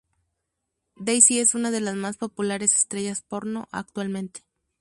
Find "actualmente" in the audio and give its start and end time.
3.71-4.41